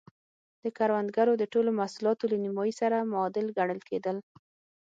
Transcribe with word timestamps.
د 0.63 0.65
کروندګرو 0.77 1.33
د 1.37 1.43
ټولو 1.53 1.69
محصولاتو 1.79 2.29
له 2.31 2.37
نییمایي 2.43 2.73
سره 2.81 3.07
معادل 3.11 3.45
ګڼل 3.57 3.79
کېدل. 3.89 4.17